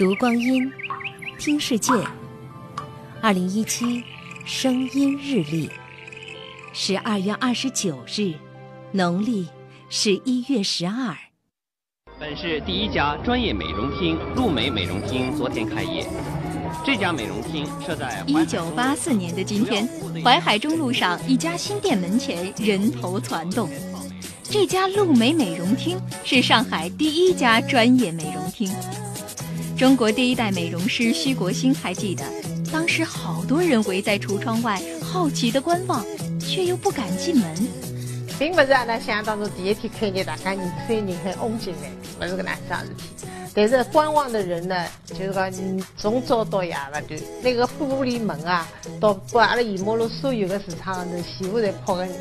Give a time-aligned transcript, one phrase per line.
[0.00, 0.72] 读光阴，
[1.38, 1.92] 听世界。
[3.20, 4.02] 二零一七
[4.46, 5.68] 声音日历，
[6.72, 8.32] 十二月二十九日，
[8.92, 9.46] 农历
[9.90, 11.14] 十一月十二。
[12.18, 16.06] 本市第一家专业美容厅露美美容厅昨天开业。
[16.82, 19.86] 这家美容厅设在一九八四年的今天，
[20.24, 23.68] 淮海中路上一家新店门前人头攒动。
[24.44, 28.74] 这家露美美容厅是上海第一家专业美容厅。
[29.80, 32.22] 中国第一代美容师徐国兴还记得，
[32.70, 36.04] 当时好多人围在橱窗外，好奇的观望，
[36.38, 37.89] 却又不敢进门。
[38.40, 43.26] 并不是阿拉想象当中第一天开业，大家人山人海拥进来，不是个难桩事体。
[43.52, 45.52] 但是观望的人呢，就是讲
[45.94, 48.66] 从早到夜不断，那个玻璃门啊，
[48.98, 52.14] 到把阿拉沿马路所有的市场头全部在跑个人。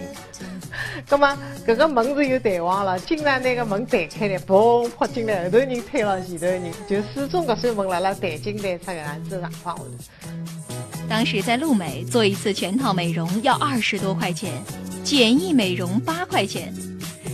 [1.08, 9.88] 那么，搿个门是有弹簧了，经常那个门弹开来，嘣跑进来，后头人推了前头人，就始终搿扇门辣辣弹进弹出搿样子状况下头。
[11.08, 14.52] 当时在路美做一次全套美容要二十多块钱，
[15.10, 16.72] 简易美容八块钱，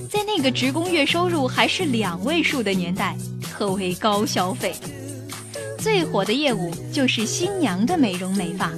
[0.10, 3.18] 在那个职工月收入还是两位数的年代。
[3.52, 4.74] 可谓高消费，
[5.78, 8.72] 最火的业务就是新娘的美容美发，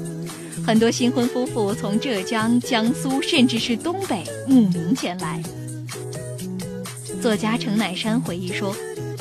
[0.66, 5.44] 很多新婚夫妇从浙江、江苏，甚至是东北慕名前来。
[7.22, 8.76] 作家程乃山回忆说，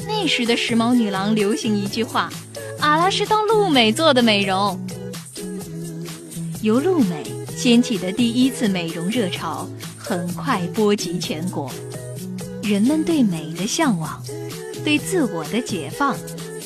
[0.07, 2.31] 那时的时髦女郎流行一句话
[2.81, 4.81] ：“阿拉是当路美做的美容。”
[6.63, 7.23] 由路美
[7.57, 11.73] 掀起的第一次美容热潮，很快波及全国，
[12.63, 14.23] 人们对美的向往。
[14.85, 16.15] 对自我的解放，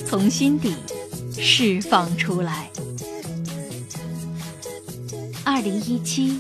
[0.05, 0.74] 从心底
[1.38, 2.69] 释放出来。
[5.44, 6.38] 二零一七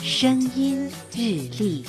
[0.00, 1.84] 声音日历。